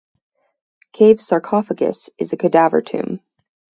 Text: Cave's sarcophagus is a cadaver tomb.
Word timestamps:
Cave's 0.93 1.27
sarcophagus 1.27 2.09
is 2.17 2.33
a 2.33 2.35
cadaver 2.35 2.81
tomb. 2.81 3.19